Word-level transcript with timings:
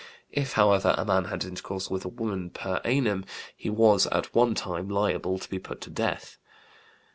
If, 0.31 0.53
however, 0.53 0.95
a 0.97 1.05
man 1.05 1.25
had 1.25 1.43
intercourse 1.45 1.91
with 1.91 2.03
a 2.05 2.09
woman 2.09 2.49
per 2.49 2.79
anum 2.79 3.23
he 3.55 3.69
was 3.69 4.07
at 4.07 4.33
one 4.33 4.55
time 4.55 4.89
liable 4.89 5.37
to 5.37 5.47
be 5.47 5.59
put 5.59 5.79
to 5.81 5.91
death. 5.91 6.39